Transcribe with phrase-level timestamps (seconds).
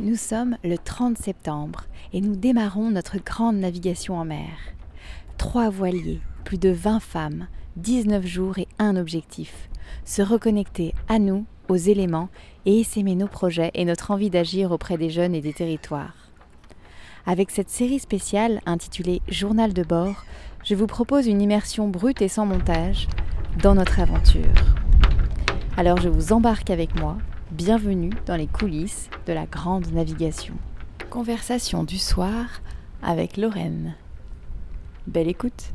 [0.00, 4.48] Nous sommes le 30 septembre et nous démarrons notre grande navigation en mer.
[5.36, 7.46] Trois voiliers, plus de 20 femmes,
[7.76, 9.68] 19 jours et un objectif.
[10.06, 12.30] Se reconnecter à nous, aux éléments
[12.64, 16.32] et essaimer nos projets et notre envie d'agir auprès des jeunes et des territoires.
[17.26, 20.24] Avec cette série spéciale intitulée Journal de bord,
[20.64, 23.08] je vous propose une immersion brute et sans montage
[23.62, 24.74] dans notre aventure.
[25.76, 27.18] Alors je vous embarque avec moi.
[27.52, 30.54] Bienvenue dans les coulisses de la grande navigation.
[31.10, 32.46] Conversation du soir
[33.02, 33.94] avec Lorraine.
[35.06, 35.70] Belle écoute.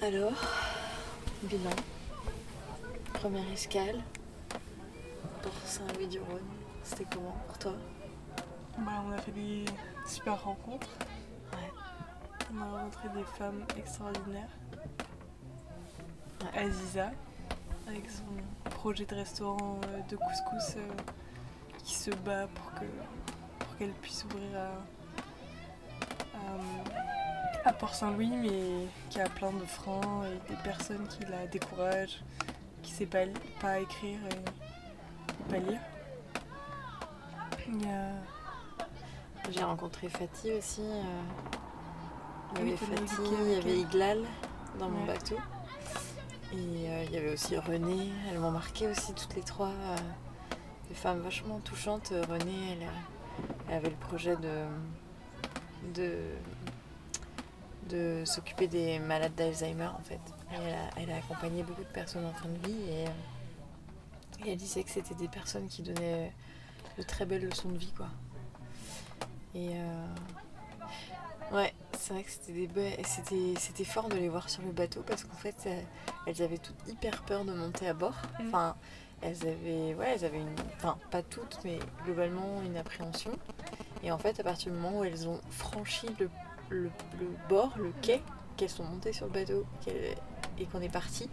[0.00, 0.32] Alors,
[1.42, 1.70] bilan.
[3.14, 4.00] Première escale.
[5.42, 6.38] Port Saint-Louis-du-Rhône.
[6.84, 7.74] C'était comment pour toi?
[8.78, 9.64] Bah, on a fait des
[10.06, 10.90] super rencontres.
[11.52, 11.72] Ouais.
[12.56, 14.50] On a rencontré des femmes extraordinaires.
[16.52, 16.60] Ouais.
[16.60, 17.10] Aziza,
[17.88, 20.92] avec son projet de restaurant euh, de couscous euh,
[21.84, 22.84] qui se bat pour que
[23.58, 24.70] pour qu'elle puisse ouvrir à,
[27.66, 32.20] à, à Port-Saint-Louis, mais qui a plein de freins et des personnes qui la découragent,
[32.82, 33.24] qui ne sait pas,
[33.60, 34.34] pas écrire et,
[35.40, 35.80] et pas lire.
[37.86, 40.82] A J'ai rencontré Fatih aussi.
[40.82, 41.02] euh,
[42.56, 43.78] Il y avait Fatih, il y avait.
[43.78, 44.20] Iglal
[44.78, 45.36] dans mon bateau.
[46.54, 48.10] Et euh, il y avait aussi Renée.
[48.30, 49.68] Elles m'ont marqué aussi toutes les trois.
[49.68, 49.96] euh,
[50.88, 52.12] des femmes vachement touchantes.
[52.12, 52.78] Euh, Renée,
[53.68, 54.64] elle, avait le projet de,
[55.94, 56.16] de,
[57.88, 60.20] de s'occuper des malades d'Alzheimer en fait.
[60.96, 63.04] Elle a, accompagné beaucoup de personnes en fin de vie et,
[64.46, 66.30] elle disait que c'était des personnes qui donnaient
[66.98, 68.08] de très belles leçons de vie quoi.
[69.54, 69.70] Et
[71.50, 75.24] ouais, c'est vrai que c'était des c'était fort de les voir sur le bateau parce
[75.24, 75.56] qu'en fait
[76.26, 78.16] elles avaient toutes hyper peur de monter à bord.
[78.40, 78.48] Mm.
[78.48, 78.76] Enfin,
[79.22, 83.32] elles avaient ouais, elles avaient une enfin pas toutes mais globalement une appréhension.
[84.02, 86.28] Et en fait, à partir du moment où elles ont franchi le,
[86.68, 88.22] le, le bord, le quai,
[88.56, 89.64] qu'elles sont montées sur le bateau
[90.58, 91.30] et qu'on est parti,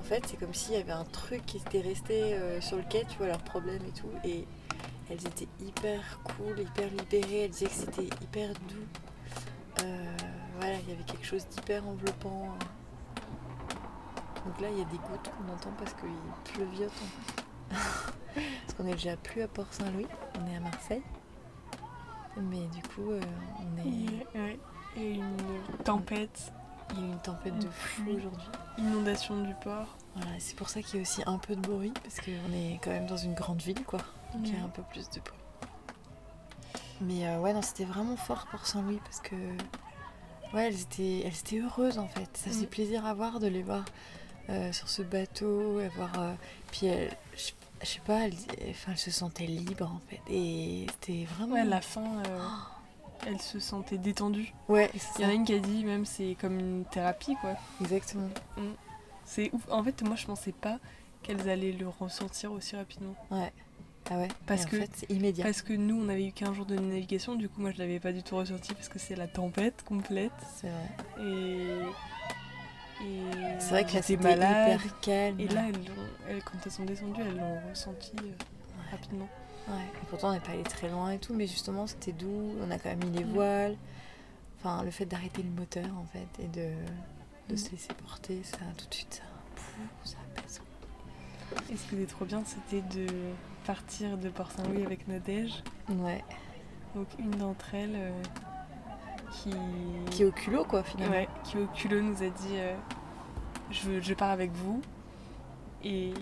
[0.00, 2.82] en fait, c'est comme s'il y avait un truc qui était resté euh, sur le
[2.84, 4.10] quai, tu vois, leurs problèmes et tout.
[4.24, 4.46] Et
[5.10, 7.44] elles étaient hyper cool, hyper libérées.
[7.44, 9.82] Elles disaient que c'était hyper doux.
[9.82, 10.16] Euh,
[10.58, 12.56] voilà, il y avait quelque chose d'hyper enveloppant.
[14.48, 16.90] Donc là, il y a des gouttes qu'on entend parce qu'il pleuviote.
[16.90, 18.42] en fait.
[18.64, 20.06] parce qu'on est déjà plus à Port-Saint-Louis,
[20.40, 21.02] on est à Marseille.
[22.36, 23.20] Mais du coup, euh,
[23.60, 23.84] on est...
[23.86, 24.58] il y a- ouais,
[24.96, 26.52] il y a une tempête,
[26.92, 28.48] il y a eu une tempête de fou aujourd'hui.
[28.78, 29.96] inondation du port.
[30.16, 32.80] Voilà, c'est pour ça qu'il y a aussi un peu de bruit, parce qu'on est
[32.82, 34.00] quand même dans une grande ville, quoi.
[34.32, 35.34] Donc il y a un peu plus de bruit.
[37.00, 39.34] Mais euh, ouais, non, c'était vraiment fort pour Saint-Louis, parce que
[40.54, 42.28] ouais, elles étaient, elles étaient heureuses en fait.
[42.36, 42.70] Ça faisait Mm.
[42.70, 43.84] plaisir à voir de les voir
[44.50, 46.10] euh, sur ce bateau, à voir.
[46.18, 46.34] euh,
[46.70, 47.50] puis elles- je
[47.80, 48.34] je sais pas, elles,
[48.70, 50.20] enfin, elles se sentaient libres en fait.
[50.28, 51.54] Et c'était vraiment.
[51.54, 52.38] Ouais, à la fin, euh,
[53.26, 54.52] elle se sentait détendue.
[54.68, 57.54] Ouais, Il y en a une qui a dit même c'est comme une thérapie quoi.
[57.80, 58.28] Exactement.
[59.24, 59.62] C'est ouf.
[59.70, 60.78] En fait, moi je pensais pas
[61.22, 63.14] qu'elles allaient le ressentir aussi rapidement.
[63.30, 63.52] Ouais.
[64.10, 64.28] Ah ouais.
[64.46, 65.44] Parce en que- fait, immédiat.
[65.44, 68.00] Parce que nous on avait eu 15 jours de navigation, du coup moi je l'avais
[68.00, 70.32] pas du tout ressenti parce que c'est la tempête complète.
[70.56, 71.24] C'est vrai.
[71.24, 71.66] Et.
[73.58, 74.80] C'est vrai que là, c'était malade.
[74.80, 75.40] hyper calme.
[75.40, 79.28] Et là, elles l'ont- elles, quand elles sont descendues, elles l'ont ressenti euh, rapidement.
[79.68, 82.54] Ouais, et pourtant on n'est pas allé très loin et tout, mais justement c'était doux,
[82.62, 83.32] on a quand même mis les Mm.
[83.34, 83.76] voiles.
[84.58, 86.70] Enfin, le fait d'arrêter le moteur en fait et de,
[87.50, 87.56] de Mm.
[87.58, 89.22] se laisser porter, ça tout de suite ça,
[89.54, 90.62] pouf, ça apaise.
[91.70, 93.06] Et ce qui était trop bien, c'était de
[93.66, 95.62] partir de Port-Saint-Louis avec Nadège.
[95.90, 96.24] Ouais,
[96.94, 98.10] Donc une d'entre elles euh,
[99.30, 99.50] qui...
[100.10, 101.14] qui est au culot quoi finalement.
[101.14, 102.74] Ouais, qui au culot nous a dit euh,
[103.70, 104.80] je, pars avec vous.
[105.84, 106.12] Et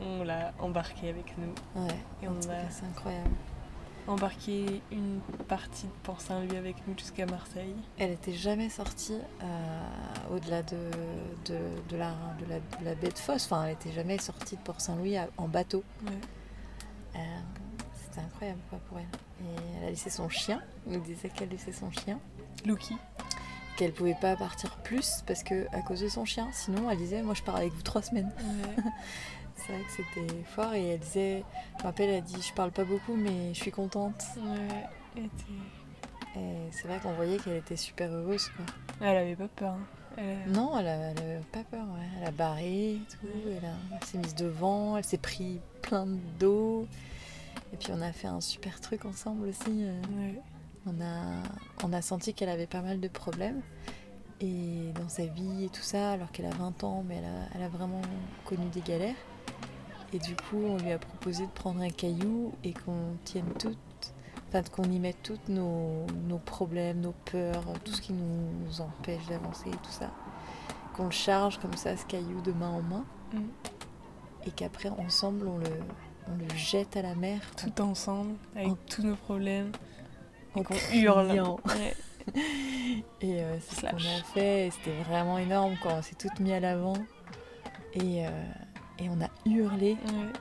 [0.00, 1.82] on l'a embarqué avec nous.
[1.82, 3.30] Ouais, Et on a c'est incroyable.
[4.08, 7.74] embarqué une partie de Port-Saint-Louis avec nous jusqu'à Marseille.
[7.98, 10.76] Elle était jamais sortie euh, au-delà de,
[11.46, 11.58] de,
[11.90, 14.62] de la, de, la, de la baie de Fosse, enfin elle était jamais sortie de
[14.62, 15.84] Port-Saint-Louis en bateau.
[16.06, 16.12] Ouais.
[17.16, 17.18] Euh,
[18.10, 19.04] C'était incroyable quoi pour elle.
[19.44, 22.18] Et elle a laissé son chien, elle nous disait qu'elle laissait son chien.
[22.64, 22.96] Lucky.
[23.76, 26.48] qu'elle pouvait pas partir plus parce que à cause de son chien.
[26.52, 28.30] Sinon, elle disait moi je pars avec vous trois semaines.
[28.38, 28.82] Ouais.
[29.56, 31.44] C'est vrai que c'était fort et elle disait,
[31.76, 34.24] je me rappelle, elle a dit je parle pas beaucoup mais je suis contente.
[35.16, 35.28] ouais.
[36.36, 38.64] Et c'est vrai qu'on voyait qu'elle était super heureuse quoi.
[39.00, 39.72] elle avait pas peur.
[39.74, 39.80] hein.
[40.16, 41.84] Elle- Non, elle a, elle a pas peur.
[41.94, 42.06] ouais.
[42.20, 43.26] Elle a barré et tout.
[43.46, 44.96] Elle, a- elle s'est mise devant.
[44.96, 46.06] Elle s'est pris plein
[46.38, 46.86] d'eau.
[47.72, 49.84] Et puis on a fait un super truc ensemble aussi.
[49.84, 50.40] euh, Ouais.
[50.86, 51.42] On a,
[51.84, 53.60] on a senti qu'elle avait pas mal de problèmes
[54.40, 57.48] et dans sa vie et tout ça, alors qu'elle a 20 ans, mais elle a,
[57.54, 58.00] elle a vraiment
[58.46, 59.14] connu des galères.
[60.14, 63.76] Et du coup, on lui a proposé de prendre un caillou et qu'on tienne toutes,
[64.48, 69.26] enfin qu'on y mette toutes nos, nos problèmes, nos peurs, tout ce qui nous empêche
[69.26, 70.10] d'avancer et tout ça.
[70.96, 73.04] Qu'on le charge comme ça, ce caillou, de main en main.
[73.34, 73.38] Mm.
[74.46, 75.66] Et qu'après, ensemble, on le,
[76.32, 77.40] on le jette à la mer.
[77.56, 79.72] Tout ensemble, avec En- tous nos problèmes.
[80.54, 80.62] en
[80.92, 81.30] Et hurle.
[81.30, 81.94] Ouais.
[83.22, 84.70] Et euh, c'est ce qu'on a fait.
[84.72, 86.94] C'était vraiment énorme quand on s'est toutes mis à l'avant.
[87.94, 88.30] Et, euh,
[88.98, 89.92] et on a hurlé.
[90.04, 90.32] Ouais.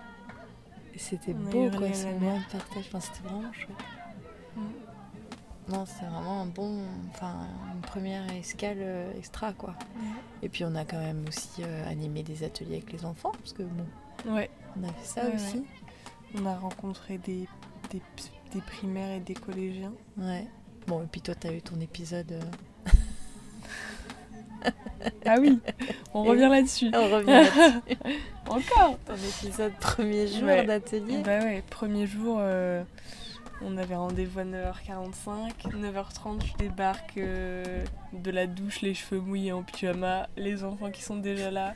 [0.98, 2.86] C'était beau, quoi, ce moment de partage.
[2.88, 3.78] Enfin, c'était vraiment chouette.
[4.58, 4.62] Mm.
[5.72, 6.82] Non, c'est vraiment un bon,
[7.12, 7.36] enfin,
[7.76, 9.76] une première escale euh, extra, quoi.
[10.42, 13.54] Et puis on a quand même aussi euh, animé des ateliers avec les enfants, parce
[13.54, 13.86] que bon,
[14.34, 14.50] Ouais.
[14.78, 15.64] on a fait ça Ouais, aussi.
[16.38, 17.48] On a rencontré des,
[17.92, 18.02] des,
[18.54, 19.94] des primaires et des collégiens.
[20.18, 20.46] Ouais.
[20.88, 22.32] Bon, et puis toi, t'as eu ton épisode.
[22.32, 22.92] euh,
[25.26, 25.60] Ah oui,
[26.14, 26.92] on Et revient là-dessus.
[26.94, 27.98] On revient là-dessus.
[28.48, 30.66] Encore ton épisode premier jour Ouais.
[30.66, 31.22] d'atelier.
[31.24, 32.84] Bah ouais, premier jour, euh,
[33.62, 35.72] on avait rendez-vous à 9h45.
[35.72, 41.04] 9h30, je débarque euh, de la douche, les cheveux mouillés en pyjama, les enfants qui
[41.04, 41.74] sont déjà là,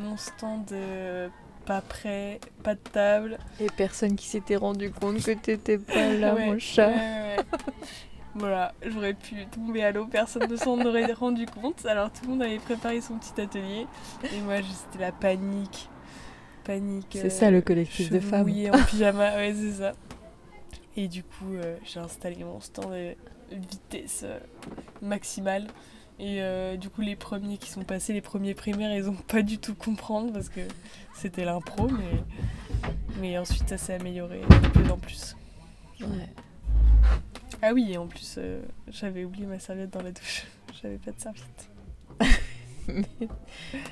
[0.00, 1.28] mon stand euh,
[1.66, 3.38] pas prêt, pas de table.
[3.60, 6.88] Et personne qui s'était rendu compte que t'étais pas là, Ouais, mon chat.
[6.88, 7.44] ouais, ouais, ouais.
[8.34, 11.84] Voilà, j'aurais pu tomber à l'eau, personne ne s'en aurait rendu compte.
[11.84, 13.86] Alors tout le monde avait préparé son petit atelier.
[14.24, 15.88] Et moi, c'était la panique.
[16.64, 17.18] Panique.
[17.20, 18.48] C'est ça, le collectif de femmes.
[18.72, 19.92] en pyjama, ouais, c'est ça.
[20.96, 22.92] Et du coup, euh, j'ai installé mon stand
[23.50, 24.38] vitesse euh,
[25.02, 25.66] maximale.
[26.18, 29.42] Et euh, du coup, les premiers qui sont passés, les premiers primaires, ils ont pas
[29.42, 30.60] du tout comprendre parce que
[31.14, 32.22] c'était l'impro, mais,
[33.20, 35.36] mais ensuite ça s'est amélioré de plus en plus.
[36.00, 36.28] Ouais.
[37.60, 40.46] Ah oui, et en plus, euh, j'avais oublié ma serviette dans la douche.
[40.82, 41.68] J'avais pas de serviette.
[42.88, 43.28] Mais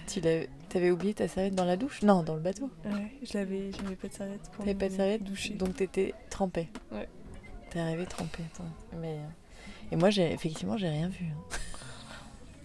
[0.09, 0.21] tu
[0.69, 2.03] t'avais oublié ta serviette dans la douche?
[2.03, 2.69] Non, dans le bateau.
[2.85, 5.23] Ouais, je l'avais, j'avais pas de serviette T'avais pas de serviette?
[5.23, 5.55] doucher.
[5.55, 6.69] Donc t'étais trempée.
[6.91, 7.09] Ouais.
[7.71, 8.65] T'es arrivée trempée, toi.
[9.01, 9.19] Mais...
[9.19, 11.27] euh, Et moi, j'ai effectivement, j'ai rien vu.
[11.27, 11.57] hein.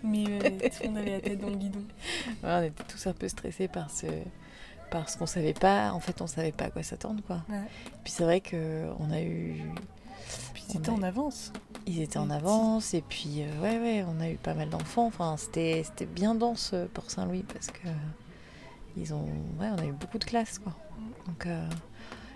[0.03, 1.81] Mais euh, tout monde avait la tête dans le guidon.
[2.44, 4.06] Ouais, on était tous un peu stressés par ce...
[4.92, 7.42] Parce qu'on savait pas, en fait, on savait pas à quoi s'attendre, quoi.
[7.50, 7.59] Ouais.
[8.03, 9.56] Puis c'est vrai que on a eu,
[10.53, 11.51] Puis On c'était a- en avance.
[11.88, 15.07] ils étaient en avance et puis euh, ouais, ouais, on a eu pas mal d'enfants.
[15.07, 17.88] Enfin, c'était, c'était bien dense euh, pour Saint-Louis parce que
[18.95, 19.24] ils ont,
[19.59, 20.74] ouais, on a eu beaucoup de classes, quoi.
[21.27, 21.68] Donc euh,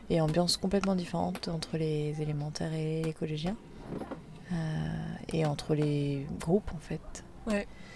[0.09, 3.55] et ambiance complètement différente entre les élémentaires et les collégiens
[4.51, 4.55] Euh,
[5.31, 6.98] et entre les groupes, en fait.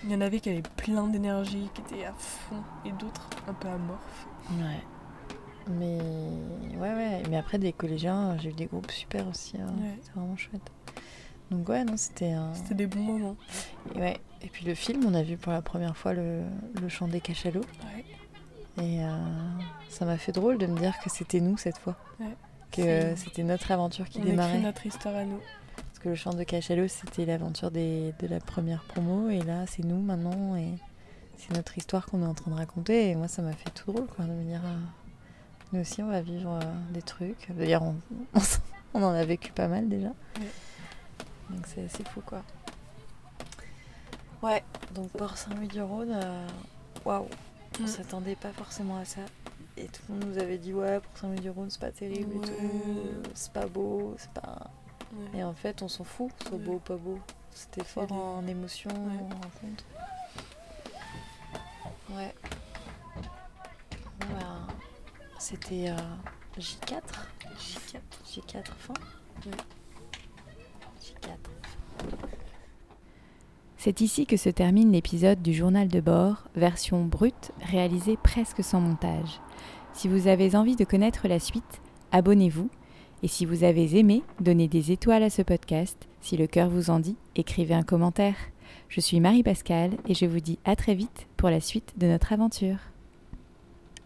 [0.03, 3.53] Il y en avait qui avaient plein d'énergie, qui étaient à fond, et d'autres un
[3.53, 4.27] peu amorphes.
[4.51, 4.81] Ouais.
[5.79, 5.97] Mais
[6.77, 7.23] ouais, ouais.
[7.29, 9.55] Mais après, des collégiens, j'ai eu des groupes super aussi.
[9.61, 9.67] hein.
[9.81, 9.97] Ouais.
[10.01, 10.71] C'était vraiment chouette.
[11.51, 12.53] Donc ouais, non, c'était un...
[12.53, 13.35] C'était des bons moments.
[13.95, 14.17] Et ouais.
[14.41, 16.41] Et puis le film, on a vu pour la première fois le,
[16.81, 17.61] le chant des cachalots.
[17.61, 18.83] Ouais.
[18.83, 19.09] Et euh,
[19.87, 21.95] ça m'a fait drôle de me dire que c'était nous cette fois.
[22.19, 22.35] Ouais.
[22.71, 24.59] Que c'était notre aventure qui On démarrait.
[24.59, 25.39] notre histoire à nous.
[26.03, 29.29] Que le chant de cachalots, c'était l'aventure des- de la première promo.
[29.29, 30.55] Et là, c'est nous maintenant.
[30.57, 30.73] Et
[31.37, 33.09] c'est notre histoire qu'on est en train de raconter.
[33.09, 34.61] Et moi, ça m'a fait tout drôle quoi, de me dire...
[34.65, 34.77] euh,
[35.71, 37.47] nous aussi, on va vivre euh, des trucs.
[37.51, 37.95] D'ailleurs, on,
[38.93, 40.09] on en a vécu pas mal déjà.
[40.09, 40.47] Ouais.
[41.49, 42.43] Donc c'est assez fou quoi.
[44.41, 44.63] Ouais,
[44.93, 46.47] donc Port Saint-Louis-du-Rhône, euh,
[47.05, 47.27] waouh,
[47.79, 47.87] on Mm.
[47.87, 49.21] s'attendait pas forcément à ça.
[49.77, 52.53] Et tout le monde nous avait dit ouais, Port Saint-Louis-du-Rhône c'est pas terrible et tout,
[53.33, 54.69] c'est pas beau, c'est pas.
[55.13, 55.39] Ouais.
[55.39, 56.63] Et en fait, on s'en fout, soit Ouais.
[56.63, 57.19] beau ou pas beau.
[57.51, 59.19] C'était fort des- en émotion, Ouais.
[59.21, 59.83] en rencontre.
[62.11, 62.33] Ouais.
[64.19, 64.67] Bah,
[65.39, 65.97] C'était euh,
[66.57, 67.27] J4
[67.57, 68.01] J4.
[68.25, 68.93] J4 fin
[69.45, 69.51] Ouais.
[71.01, 71.49] J4.
[73.77, 78.79] C'est ici que se termine l'épisode du journal de bord, version brute, réalisée presque sans
[78.79, 79.41] montage.
[79.93, 81.81] Si vous avez envie de connaître la suite,
[82.13, 82.69] abonnez-vous.
[83.23, 85.97] Et si vous avez aimé, donnez des étoiles à ce podcast.
[86.19, 88.35] Si le cœur vous en dit, écrivez un commentaire.
[88.89, 92.33] Je suis Marie-Pascale et je vous dis à très vite pour la suite de notre
[92.33, 92.92] aventure.